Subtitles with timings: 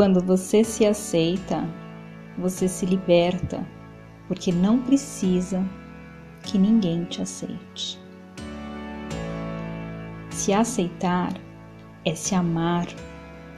[0.00, 1.62] Quando você se aceita,
[2.38, 3.62] você se liberta,
[4.26, 5.62] porque não precisa
[6.42, 8.00] que ninguém te aceite.
[10.30, 11.34] Se aceitar
[12.02, 12.86] é se amar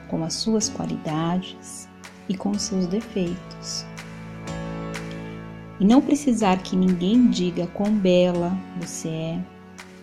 [0.09, 1.89] com as suas qualidades
[2.29, 3.87] e com seus defeitos.
[5.79, 8.51] E não precisar que ninguém diga quão bela
[8.81, 9.41] você é,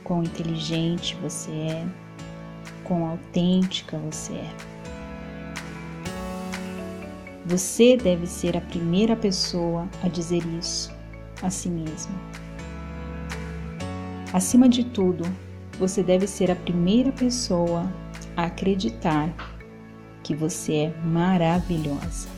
[0.05, 1.85] quão inteligente você é,
[2.85, 4.79] quão autêntica você é.
[7.49, 10.93] Você deve ser a primeira pessoa a dizer isso
[11.41, 12.13] a si mesmo.
[14.31, 15.25] Acima de tudo,
[15.79, 17.91] você deve ser a primeira pessoa
[18.37, 19.33] a acreditar
[20.21, 22.29] que você é maravilhosa.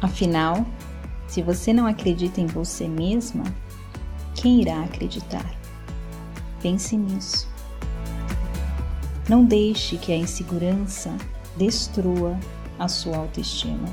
[0.00, 0.64] Afinal,
[1.26, 3.42] se você não acredita em você mesma,
[4.36, 5.52] quem irá acreditar?
[6.60, 7.51] Pense nisso.
[9.32, 11.10] Não deixe que a insegurança
[11.56, 12.38] destrua
[12.78, 13.88] a sua autoestima.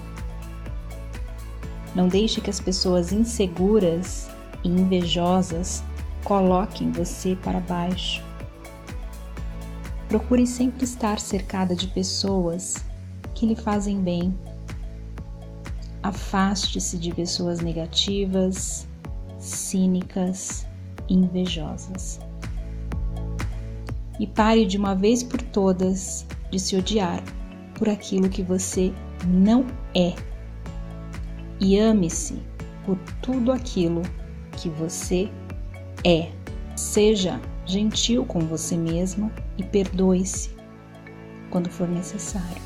[1.96, 4.30] Não deixe que as pessoas inseguras
[4.66, 5.81] e invejosas
[6.26, 8.22] coloquem você para baixo.
[10.09, 12.84] Procure sempre estar cercada de pessoas
[13.34, 14.38] que lhe fazem bem.
[16.03, 18.86] Afaste-se de pessoas negativas,
[19.40, 20.68] cínicas
[21.08, 22.20] e invejosas.
[24.20, 27.23] E pare de uma vez por todas de se odiar
[27.75, 28.94] por aquilo que você
[29.25, 30.14] não é.
[31.59, 32.40] E ame-se
[32.86, 34.02] por tudo aquilo
[34.52, 35.30] que você
[36.06, 36.31] é.
[36.75, 40.50] Seja gentil com você mesma e perdoe-se
[41.50, 42.62] quando for necessário.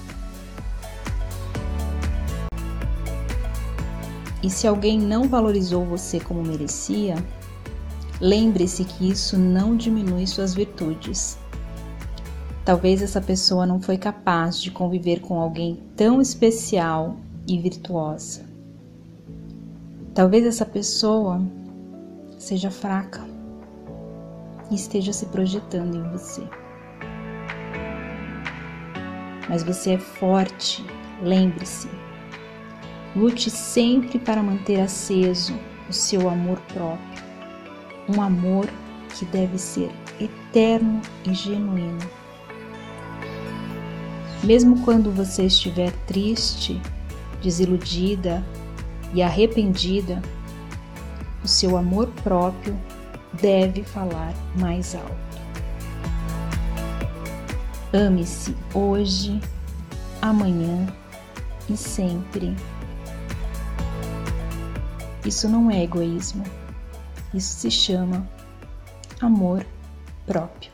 [4.42, 7.16] E se alguém não valorizou você como merecia,
[8.20, 11.38] lembre-se que isso não diminui suas virtudes.
[12.66, 18.46] Talvez essa pessoa não foi capaz de conviver com alguém tão especial e virtuosa.
[20.14, 21.42] Talvez essa pessoa
[22.40, 23.22] seja fraca
[24.72, 26.42] e esteja se projetando em você.
[29.50, 30.86] Mas você é forte,
[31.22, 31.90] lembre-se.
[33.14, 35.54] Lute sempre para manter aceso
[35.90, 37.24] o seu amor próprio,
[38.08, 38.68] um amor
[39.10, 42.23] que deve ser eterno e genuíno.
[44.44, 46.82] Mesmo quando você estiver triste,
[47.42, 48.44] desiludida
[49.14, 50.22] e arrependida,
[51.42, 52.78] o seu amor próprio
[53.42, 55.34] deve falar mais alto.
[57.94, 59.40] Ame-se hoje,
[60.22, 60.88] amanhã
[61.70, 62.54] e sempre.
[65.26, 66.44] Isso não é egoísmo,
[67.34, 68.28] isso se chama
[69.22, 69.66] amor
[70.26, 70.72] próprio.